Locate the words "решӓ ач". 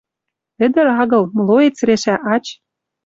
1.87-2.45